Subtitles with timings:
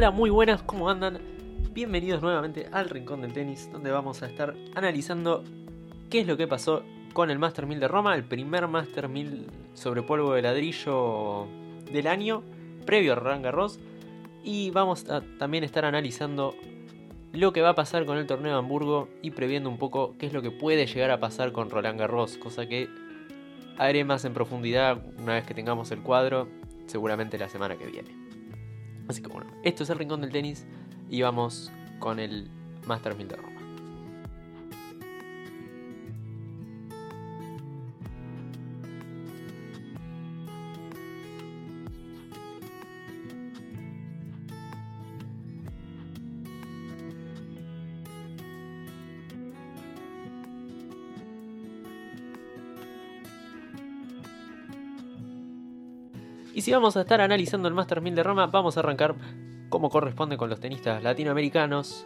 [0.00, 1.18] Hola, muy buenas, ¿cómo andan?
[1.74, 5.44] Bienvenidos nuevamente al Rincón del Tenis, donde vamos a estar analizando
[6.08, 6.82] qué es lo que pasó
[7.12, 11.48] con el Master 1000 de Roma, el primer Master 1000 sobre polvo de ladrillo
[11.92, 12.42] del año,
[12.86, 13.78] previo a Roland Garros.
[14.42, 16.54] Y vamos a también estar analizando
[17.34, 20.24] lo que va a pasar con el torneo de Hamburgo y previendo un poco qué
[20.24, 22.88] es lo que puede llegar a pasar con Roland Garros, cosa que
[23.76, 26.48] haré más en profundidad una vez que tengamos el cuadro,
[26.86, 28.19] seguramente la semana que viene.
[29.10, 30.66] Así que bueno, esto es el Rincón del Tenis
[31.10, 32.48] y vamos con el
[32.86, 33.59] Master 1000 de Roma.
[56.60, 59.14] Y si vamos a estar analizando el Master 1000 de Roma, vamos a arrancar
[59.70, 62.04] como corresponde con los tenistas latinoamericanos,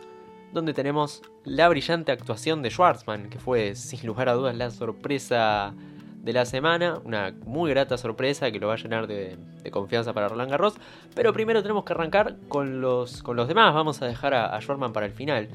[0.52, 5.74] donde tenemos la brillante actuación de Schwartzman, que fue sin lugar a dudas la sorpresa
[6.22, 9.36] de la semana, una muy grata sorpresa que lo va a llenar de,
[9.72, 10.74] confianza para Roland Garros.
[11.16, 14.60] Pero primero tenemos que arrancar con los, con los demás, vamos a dejar a, a
[14.60, 15.48] Schwartzman para el final.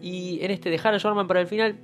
[0.00, 1.80] Y en este dejar a Schwartzman para el final,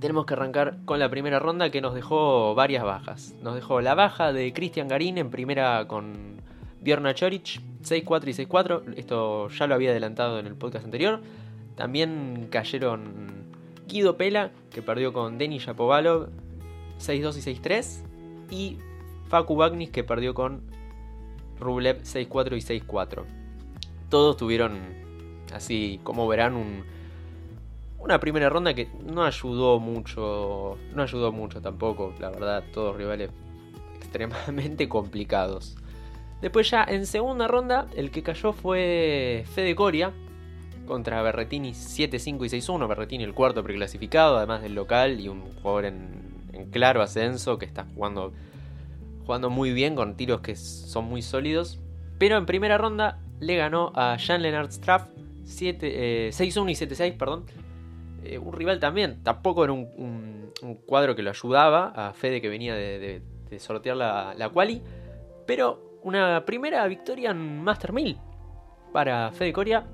[0.00, 3.34] tenemos que arrancar con la primera ronda que nos dejó varias bajas.
[3.42, 6.42] Nos dejó la baja de Cristian Garín en primera con
[6.80, 8.94] Bjorn Choric, 6-4 y 6-4.
[8.96, 11.20] Esto ya lo había adelantado en el podcast anterior.
[11.76, 13.46] También cayeron
[13.88, 16.28] Guido Pela, que perdió con Denis Shapovalov,
[16.98, 18.02] 6-2 y 6-3.
[18.50, 18.78] Y
[19.28, 20.62] Facu Bagnis, que perdió con
[21.58, 23.24] Rublev, 6-4 y 6-4.
[24.10, 24.80] Todos tuvieron,
[25.52, 26.84] así como verán, un
[28.04, 33.30] una primera ronda que no ayudó mucho, no ayudó mucho tampoco, la verdad, todos rivales
[33.96, 35.74] extremadamente complicados.
[36.42, 40.12] Después ya en segunda ronda, el que cayó fue Fede Coria
[40.86, 42.86] contra Berretini 7-5 y 6-1.
[42.86, 47.86] Berretini el cuarto preclasificado, además del local y un jugador en, claro ascenso que está
[47.94, 48.34] jugando,
[49.24, 51.80] jugando muy bien con tiros que son muy sólidos.
[52.18, 55.08] Pero en primera ronda le ganó a Jean Lennart Straff
[55.46, 57.46] 6-1 eh, y 7-6, perdón,
[58.24, 60.52] eh, un rival también, tampoco era un,
[60.86, 63.22] cuadro que lo ayudaba a Fede que venía de,
[63.58, 64.82] sortear la, la, quali,
[65.46, 68.18] pero una primera victoria en Master 1000
[68.92, 69.86] para Fede Coria,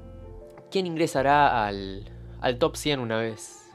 [0.70, 2.04] quien ingresará al,
[2.58, 3.70] top 100 una vez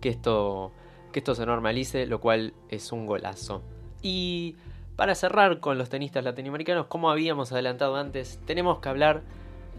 [0.00, 0.72] que esto,
[1.12, 3.62] que esto se normalice, lo cual es un golazo.
[4.02, 4.56] Y
[4.94, 9.22] para cerrar con los tenistas latinoamericanos, como habíamos adelantado antes, tenemos que hablar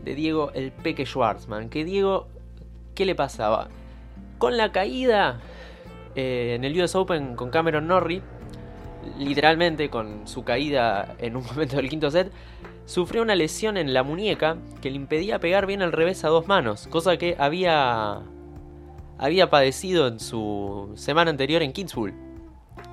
[0.03, 2.27] de Diego el Peque Schwartzman, que Diego
[2.97, 3.67] ¿qué le pasaba?
[4.39, 5.39] Con la caída
[6.15, 8.23] eh, en el US Open con Cameron Norrie,
[9.19, 12.31] literalmente con su caída en un momento del quinto set,
[12.85, 16.47] sufrió una lesión en la muñeca que le impedía pegar bien al revés a dos
[16.47, 18.23] manos, cosa que había,
[19.19, 22.15] había padecido en su semana anterior en Kitzbühel,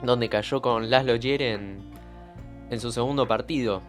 [0.02, 1.78] donde cayó con Laszlo Jere en,
[2.68, 3.80] en su segundo partido.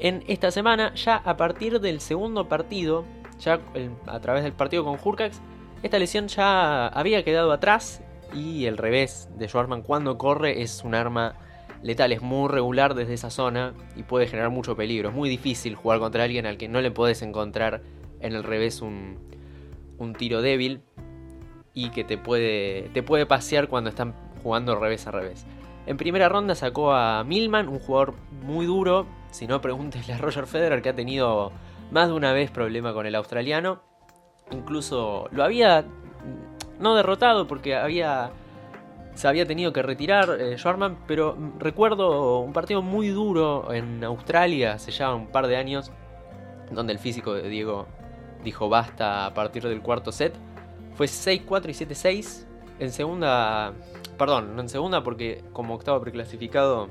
[0.00, 3.04] En esta semana, ya a partir del segundo partido,
[3.38, 3.60] ya
[4.06, 5.40] a través del partido con Hurcax,
[5.82, 8.02] esta lesión ya había quedado atrás
[8.34, 11.36] y el revés de Schwarzman cuando corre es un arma
[11.82, 15.10] letal, es muy regular desde esa zona y puede generar mucho peligro.
[15.10, 17.82] Es muy difícil jugar contra alguien al que no le puedes encontrar
[18.20, 19.18] en el revés un,
[19.98, 20.82] un tiro débil
[21.74, 25.46] y que te puede, te puede pasear cuando están jugando revés a revés.
[25.86, 29.06] En primera ronda sacó a Milman, un jugador muy duro.
[29.30, 31.52] Si no, pregúntele a Roger Federer que ha tenido
[31.90, 33.80] más de una vez problema con el australiano.
[34.50, 35.84] Incluso lo había
[36.78, 38.30] no derrotado porque había
[39.14, 40.56] se había tenido que retirar eh,
[41.08, 45.90] pero recuerdo un partido muy duro en Australia hace ya un par de años,
[46.70, 47.88] donde el físico de Diego
[48.44, 50.34] dijo basta a partir del cuarto set.
[50.94, 52.46] Fue 6-4 y 7-6.
[52.78, 53.72] En segunda,
[54.16, 56.88] perdón, no en segunda porque como octavo preclasificado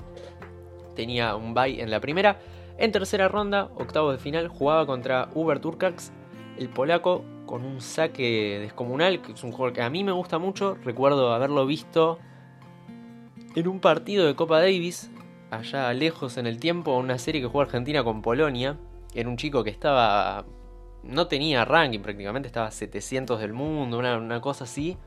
[0.96, 2.40] tenía un bye en la primera.
[2.78, 6.12] En tercera ronda, octavos de final, jugaba contra Uber Turkax,
[6.60, 10.38] el polaco, con un saque descomunal, que es un jugador que a mí me gusta
[10.38, 10.78] mucho.
[10.84, 12.20] Recuerdo haberlo visto
[13.56, 15.10] en un partido de Copa Davis,
[15.50, 18.78] allá lejos en el tiempo, una serie que jugó Argentina con Polonia.
[19.16, 20.46] Era un chico que estaba.
[21.02, 24.98] No tenía ranking prácticamente, estaba 700 del mundo, una, una cosa así.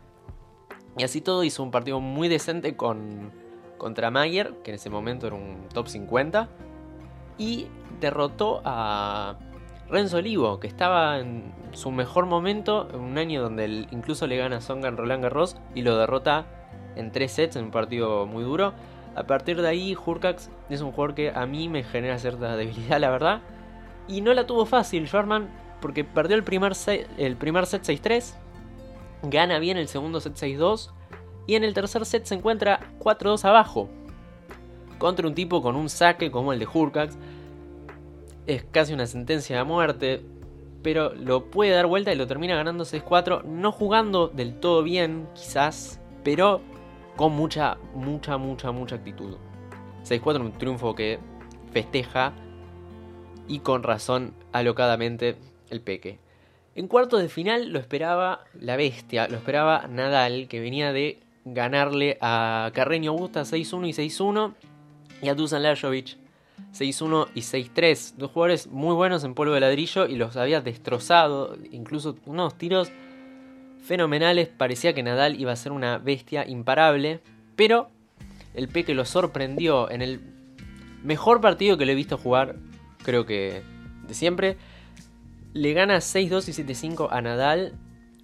[0.98, 3.30] Y así todo hizo un partido muy decente con,
[3.78, 6.48] contra Mayer, que en ese momento era un top 50
[7.40, 7.66] y
[8.00, 9.36] derrotó a
[9.88, 14.58] Renzo Olivo, que estaba en su mejor momento, en un año donde incluso le gana
[14.58, 16.44] a Songa en Roland Garros y lo derrota
[16.96, 18.74] en tres sets en un partido muy duro.
[19.16, 23.00] A partir de ahí, Hurkax es un jugador que a mí me genera cierta debilidad,
[23.00, 23.40] la verdad.
[24.06, 25.48] Y no la tuvo fácil Schwarman
[25.80, 26.72] porque perdió el primer
[27.16, 28.34] el primer set 6-3,
[29.22, 30.90] gana bien el segundo set 6-2
[31.46, 33.88] y en el tercer set se encuentra 4-2 abajo.
[35.00, 37.16] Contra un tipo con un saque como el de Hurkacz.
[38.46, 40.22] Es casi una sentencia de muerte.
[40.82, 43.44] Pero lo puede dar vuelta y lo termina ganando 6-4.
[43.44, 46.00] No jugando del todo bien, quizás.
[46.22, 46.60] Pero
[47.16, 49.38] con mucha, mucha, mucha, mucha actitud.
[50.04, 51.18] 6-4 un triunfo que
[51.72, 52.34] festeja.
[53.48, 55.36] Y con razón, alocadamente,
[55.70, 56.18] el Peque.
[56.74, 62.18] En cuartos de final lo esperaba la bestia, lo esperaba Nadal, que venía de ganarle
[62.20, 64.54] a Carreño Busta 6-1 y 6-1
[65.22, 66.16] y a Dusan Lajovic
[66.72, 68.14] 6-1 y 6-3.
[68.16, 72.90] Dos jugadores muy buenos en polvo de ladrillo y los había destrozado, incluso unos tiros
[73.82, 74.48] fenomenales.
[74.48, 77.20] Parecía que Nadal iba a ser una bestia imparable,
[77.56, 77.90] pero
[78.54, 80.20] el Peque lo sorprendió en el
[81.02, 82.56] mejor partido que le he visto jugar,
[83.02, 83.62] creo que
[84.06, 84.56] de siempre.
[85.52, 87.74] Le gana 6-2 y 7-5 a Nadal.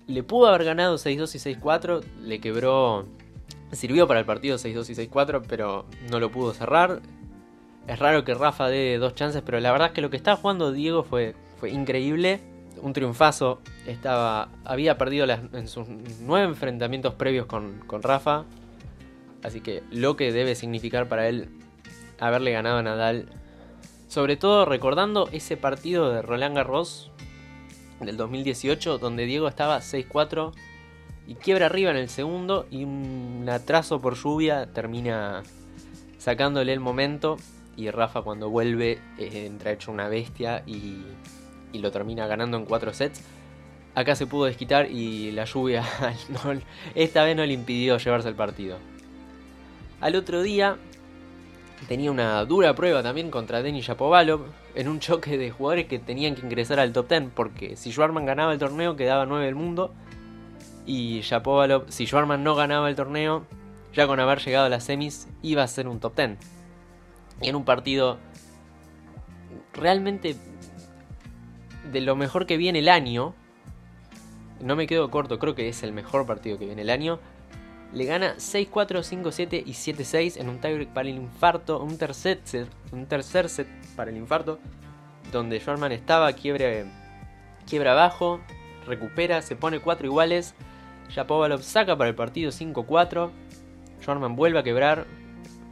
[0.06, 2.04] Le pudo haber ganado 6-2 y 6-4.
[2.22, 3.08] Le quebró.
[3.72, 7.00] Sirvió para el partido 6-2 y 6-4, pero no lo pudo cerrar.
[7.86, 10.36] Es raro que Rafa dé dos chances, pero la verdad es que lo que estaba
[10.36, 12.40] jugando Diego fue, fue increíble.
[12.80, 13.60] Un triunfazo.
[13.86, 15.88] Estaba, había perdido en sus
[16.20, 18.44] nueve enfrentamientos previos con, con Rafa.
[19.42, 21.48] Así que lo que debe significar para él
[22.18, 23.28] haberle ganado a Nadal.
[24.08, 27.10] Sobre todo recordando ese partido de Roland Garros
[28.00, 30.52] del 2018, donde Diego estaba 6-4
[31.26, 35.43] y quiebra arriba en el segundo y un atraso por lluvia termina
[36.19, 37.37] sacándole el momento
[37.76, 41.02] y Rafa cuando vuelve eh, entra hecho una bestia y,
[41.73, 43.23] y, lo termina ganando en 4 sets.
[43.94, 45.84] Acá se pudo desquitar y la lluvia
[46.94, 48.78] esta vez no le impidió llevarse el partido.
[50.00, 50.76] Al otro día
[51.88, 56.34] tenía una dura prueba también contra Denis Shapovalov en un choque de jugadores que tenían
[56.34, 59.94] que ingresar al top 10 porque si Schwarman ganaba el torneo quedaba 9 del mundo
[60.87, 63.44] y Shapovalov, si Schwarman no ganaba el torneo,
[63.93, 66.38] ya con haber llegado a las semis iba a ser un top 10.
[67.43, 68.19] Y en un partido
[69.75, 70.37] realmente
[71.93, 73.35] de lo mejor que viene el año,
[74.61, 77.21] no me quedo corto, creo que es el mejor partido que viene el año,
[77.93, 78.71] le gana 6-4,
[79.03, 83.69] 5-7 y 7-6 en un tiebreak para el infarto, un tercer set, un tercer set
[83.94, 84.59] para el infarto,
[85.31, 86.85] donde Schwarman estaba, quiebra,
[87.69, 88.41] quiebra abajo,
[88.87, 90.55] recupera, se pone 4 iguales,
[91.11, 93.31] Shapovalov saca para el partido 5-4,
[94.00, 95.06] Schwarman vuelve a quebrar,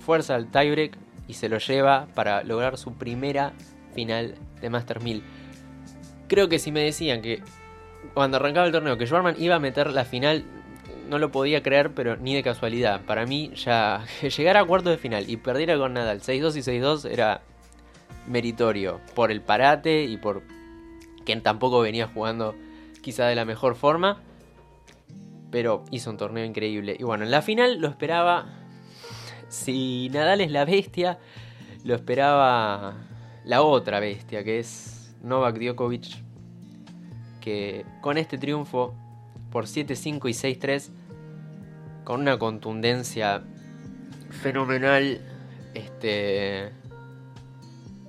[0.00, 0.96] fuerza al tiebreak
[1.28, 3.52] y se lo lleva para lograr su primera
[3.94, 5.22] final de Master 1000.
[6.28, 7.42] Creo que si me decían que
[8.12, 10.44] cuando arrancaba el torneo que Schwarman iba a meter la final
[11.08, 13.02] no lo podía creer, pero ni de casualidad.
[13.02, 17.10] Para mí, ya llegar a cuarto de final y perdiera con Nadal 6-2 y 6-2
[17.10, 17.42] era
[18.26, 19.00] meritorio.
[19.14, 20.42] Por el parate y por
[21.24, 22.54] quien tampoco venía jugando
[23.02, 24.22] quizá de la mejor forma.
[25.54, 26.96] Pero hizo un torneo increíble.
[26.98, 28.46] Y bueno, en la final lo esperaba.
[29.48, 31.20] Si Nadal es la bestia,
[31.84, 32.96] lo esperaba
[33.44, 36.06] la otra bestia, que es Novak Djokovic.
[37.40, 38.96] Que con este triunfo
[39.52, 40.88] por 7-5 y 6-3
[42.02, 43.44] con una contundencia
[44.30, 45.20] fenomenal.
[45.72, 46.72] Este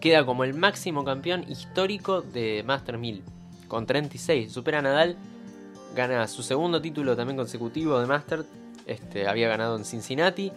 [0.01, 3.21] queda como el máximo campeón histórico de Master 1000
[3.67, 5.15] con 36, supera a Nadal,
[5.95, 8.45] gana su segundo título también consecutivo de Master,
[8.85, 10.51] este había ganado en Cincinnati.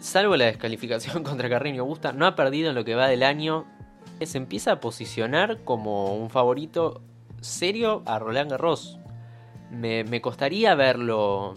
[0.00, 3.66] Salvo la descalificación contra Carreño Augusta, no ha perdido en lo que va del año.
[4.22, 7.02] Se empieza a posicionar como un favorito
[7.40, 8.98] serio a Roland Garros
[9.70, 11.54] me, costaría verlo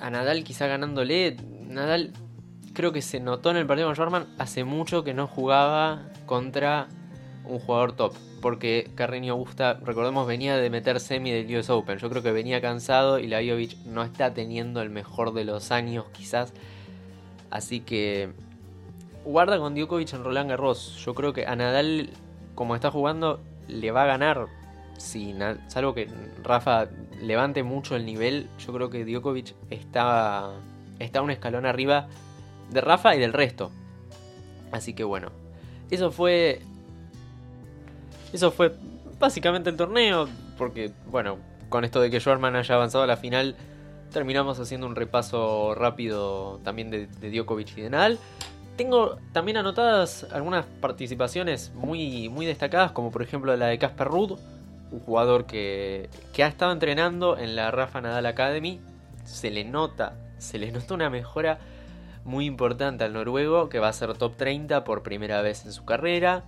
[0.00, 1.36] a Nadal quizá ganándole.
[1.68, 2.12] Nadal
[2.72, 6.88] creo que se notó en el partido con Schwarman hace mucho que no jugaba contra
[7.44, 8.14] un jugador top.
[8.46, 11.98] Porque Carreño Augusta, recordemos, venía de meter semi del US Open.
[11.98, 16.04] Yo creo que venía cansado y Lajovic no está teniendo el mejor de los años,
[16.12, 16.52] quizás.
[17.50, 18.30] Así que
[19.24, 20.94] guarda con Djokovic en Roland Garros.
[21.04, 22.10] Yo creo que a Nadal,
[22.54, 24.46] como está jugando, le va a ganar
[24.96, 25.34] si
[25.66, 26.08] salvo que
[26.44, 26.86] Rafa
[27.20, 30.52] levante mucho el nivel, yo creo que Djokovic está,
[31.00, 32.06] está un escalón arriba
[32.70, 33.72] de Rafa y del resto.
[34.70, 35.32] Así que bueno,
[35.90, 36.60] eso fue.
[38.32, 38.74] Eso fue
[39.18, 40.28] básicamente el torneo.
[40.58, 43.56] Porque, bueno, con esto de que Schwarman haya avanzado a la final,
[44.12, 48.18] terminamos haciendo un repaso rápido también de, de Djokovic y de Nadal.
[48.76, 54.38] Tengo también anotadas algunas participaciones muy, muy destacadas, como por ejemplo la de Casper Ruud
[54.90, 58.80] un jugador que, que ha estado entrenando en la Rafa Nadal Academy.
[59.24, 61.58] Se le nota, se le nota una mejora
[62.24, 65.84] muy importante al noruego, que va a ser top 30 por primera vez en su
[65.84, 66.44] carrera,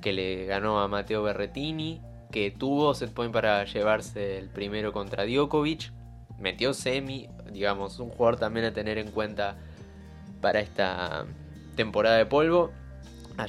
[0.00, 2.00] que le ganó a Matteo Berretini,
[2.30, 5.92] que tuvo set point para llevarse el primero contra Djokovic,
[6.38, 9.56] metió semi, digamos, un jugador también a tener en cuenta
[10.40, 11.26] para esta
[11.76, 12.70] temporada de polvo.
[13.36, 13.46] A,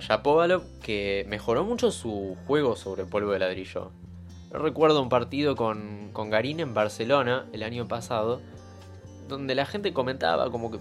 [0.00, 3.92] Shapovalov, que mejoró mucho su juego sobre polvo de ladrillo.
[4.50, 8.40] Recuerdo un partido con, con Garín en Barcelona el año pasado,
[9.28, 10.78] donde la gente comentaba como que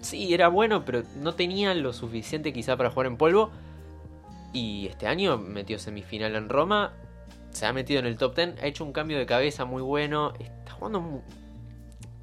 [0.00, 3.50] sí, era bueno, pero no tenía lo suficiente quizá para jugar en polvo.
[4.52, 6.92] Y este año metió semifinal en Roma,
[7.50, 10.32] se ha metido en el top 10, ha hecho un cambio de cabeza muy bueno,
[10.38, 11.22] está jugando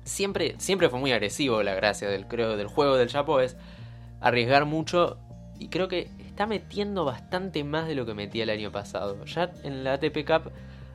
[0.03, 3.55] siempre, siempre fue muy agresivo la gracia del, creo, del juego del Chapo es
[4.21, 5.17] arriesgar mucho
[5.59, 9.23] y creo que está metiendo bastante más de lo que metía el año pasado.
[9.25, 10.51] Ya en la ATP Cup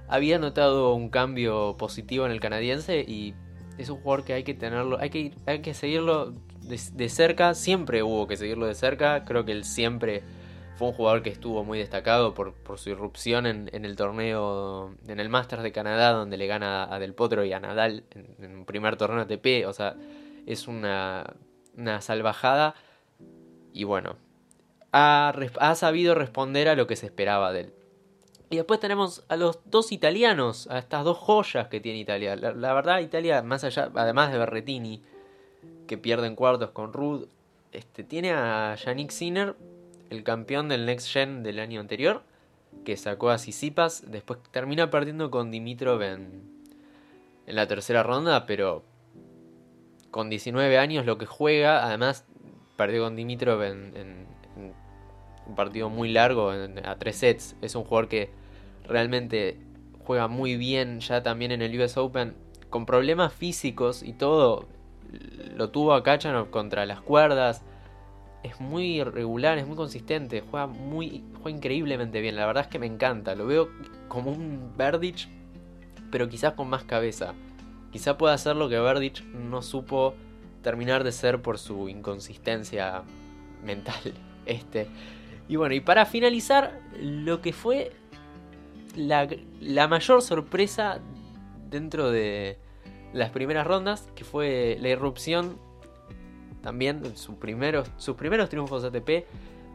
[0.08, 3.34] había notado un cambio positivo en el canadiense y
[3.78, 8.02] es un jugador que hay que tenerlo, hay que, hay que seguirlo de, cerca, siempre
[8.02, 10.22] hubo que seguirlo de cerca, creo que él siempre
[10.76, 15.28] fue un jugador que estuvo muy destacado por, su irrupción en, el torneo, en el
[15.28, 18.04] Masters de Canadá, donde le gana a Del Potro y a Nadal
[18.40, 19.96] en, un primer torneo ATP, o sea,
[20.46, 21.34] es una,
[21.76, 22.74] una salvajada
[23.72, 24.16] y bueno,
[24.92, 27.74] ha, ha sabido responder a lo que se esperaba de él.
[28.50, 32.36] Y después tenemos a los dos italianos, a estas dos joyas que tiene Italia.
[32.36, 35.02] La, verdad, Italia, más allá, además de Berretini,
[35.88, 37.26] que pierde en cuartos con Rudd,
[37.72, 39.56] este, tiene a Yannick Sinner,
[40.14, 42.22] el campeón del Next Gen del año anterior,
[42.84, 44.10] que sacó a Sisipas.
[44.10, 46.42] Después termina perdiendo con Dimitrov en,
[47.46, 48.84] en la tercera ronda, pero
[50.10, 52.24] con 19 años lo que juega, además
[52.76, 54.26] perdió con Dimitrov en,
[55.46, 57.56] un partido muy largo, a tres sets.
[57.60, 58.30] Es un jugador que
[58.86, 59.58] realmente
[60.04, 62.34] juega muy bien ya también en el US Open,
[62.70, 64.66] con problemas físicos y todo,
[65.56, 67.64] lo tuvo a Kachanov contra las cuerdas.
[68.44, 72.36] Es muy regular, es muy consistente, juega muy juega increíblemente bien.
[72.36, 73.34] La verdad es que me encanta.
[73.34, 73.70] Lo veo
[74.06, 75.28] como un Verdich,
[76.12, 77.34] pero quizás con más cabeza.
[77.90, 80.14] Quizá pueda hacer lo que Verdich no supo
[80.62, 83.02] terminar de ser por su inconsistencia
[83.64, 84.14] mental.
[84.46, 84.88] Este.
[85.48, 87.92] Y bueno, y para finalizar, lo que fue
[88.94, 89.26] la,
[89.88, 91.00] mayor sorpresa
[91.70, 92.58] dentro de
[93.12, 95.58] las primeras rondas, que fue la irrupción
[96.64, 99.26] también sus primeros, sus primeros triunfos ATP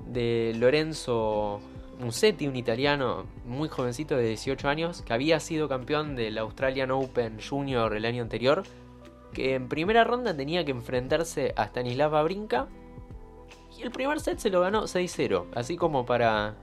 [0.08, 1.62] de Lorenzo
[2.00, 7.38] Musetti, un italiano muy jovencito de 18 años, que había sido campeón del Australian Open
[7.48, 8.64] Junior el año anterior,
[9.34, 12.68] que en primera ronda tenía que enfrentarse a Stanislav Brinca
[13.78, 16.56] y el primer set se lo ganó 6-0, así como para,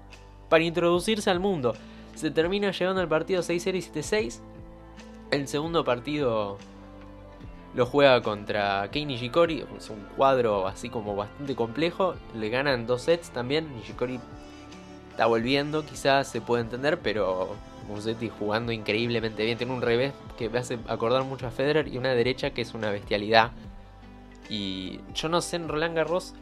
[0.48, 1.74] para introducirse al mundo.
[2.16, 4.40] Se termina llegando al partido 6-0 y 7-6.
[5.30, 6.58] El segundo partido
[7.76, 9.64] lo juega contra Kei Nishikori.
[9.76, 12.16] Es un cuadro así como bastante complejo.
[12.34, 13.68] Le ganan dos sets también.
[13.76, 14.18] Nishikori
[15.10, 17.54] está volviendo, quizás se puede entender, pero
[17.86, 19.58] Musetti jugando increíblemente bien.
[19.58, 22.72] Tiene un revés que me hace acordar mucho a Federer y una derecha que es
[22.72, 23.52] una bestialidad.
[24.48, 26.34] Y yo no sé en Roland Garros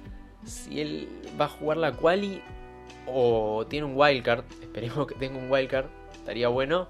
[0.45, 1.09] si él
[1.41, 2.43] va a jugar la quali
[3.07, 6.89] o tiene un wildcard, esperemos que tenga un wildcard, estaría bueno,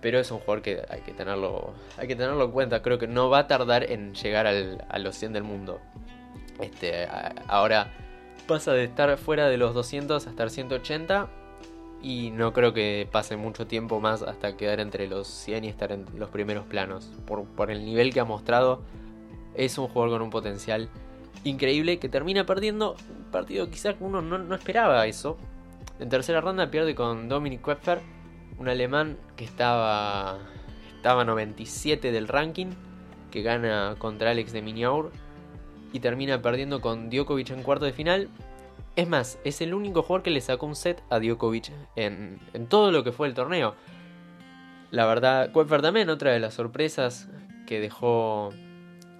[0.00, 3.06] pero es un jugador que hay que tenerlo, hay que tenerlo en cuenta, creo que
[3.06, 5.80] no va a tardar en llegar al, a los 100 del mundo.
[6.60, 7.06] Este,
[7.48, 7.92] ahora
[8.46, 11.28] pasa de estar fuera de los 200 a estar 180
[12.02, 15.92] y no creo que pase mucho tiempo más hasta quedar entre los 100 y estar
[15.92, 17.10] en los primeros planos.
[17.26, 18.82] Por, el nivel que ha mostrado,
[19.54, 20.88] es un jugador con un potencial
[21.44, 25.36] increíble que termina perdiendo un partido quizás uno no, esperaba eso.
[25.98, 28.00] En tercera ronda pierde con Dominic Kepfer,
[28.58, 30.38] un alemán que estaba,
[30.94, 32.68] estaba 97 del ranking,
[33.30, 35.12] que gana contra Alex de Miniaur
[35.92, 38.28] y termina perdiendo con Djokovic en cuarto de final.
[38.96, 42.66] Es más, es el único jugador que le sacó un set a Djokovic en, en
[42.66, 43.74] todo lo que fue el torneo.
[44.90, 47.28] La verdad, Kepfer también, otra de las sorpresas
[47.66, 48.52] que dejó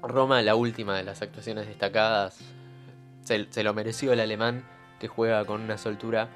[0.03, 2.39] Roma, la última de las actuaciones destacadas,
[3.23, 4.65] se, lo mereció el alemán
[5.01, 6.29] que juega con una soltura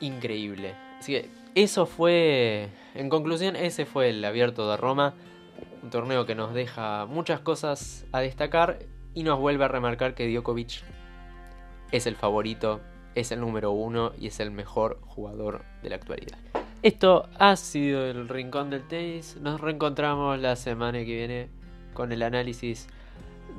[0.00, 0.74] increíble.
[0.98, 5.14] Así que eso fue, en conclusión, ese fue el abierto de Roma.
[5.82, 8.80] Un torneo que nos deja muchas cosas a destacar
[9.14, 10.82] y nos vuelve a remarcar que Djokovic
[11.92, 12.82] es el favorito,
[13.14, 16.36] es el número uno y es el mejor jugador de la actualidad.
[16.82, 19.38] Esto ha sido el Rincón del Tenis.
[19.40, 21.48] Nos reencontramos la semana que viene
[21.94, 22.86] con el análisis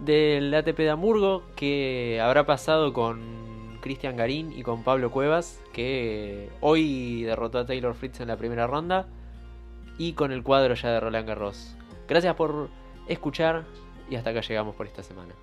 [0.06, 3.57] del ATP de Hamburgo que habrá pasado con
[3.88, 8.68] Cristian Garín y con Pablo Cuevas, que hoy derrotó a Taylor Fritz en la primera
[8.68, 9.08] ronda,
[9.98, 11.78] y con el cuadro ya de Roland Garros.
[12.06, 12.68] Gracias por
[13.08, 13.64] escuchar
[14.10, 15.34] y hasta acá llegamos por esta semana.